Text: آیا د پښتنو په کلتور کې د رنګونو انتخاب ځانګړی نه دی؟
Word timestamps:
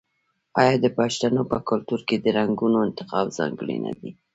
آیا 0.61 0.73
د 0.83 0.87
پښتنو 0.97 1.41
په 1.51 1.57
کلتور 1.69 1.99
کې 2.07 2.15
د 2.19 2.25
رنګونو 2.37 2.77
انتخاب 2.87 3.25
ځانګړی 3.37 3.77
نه 3.85 3.93
دی؟ 3.99 4.11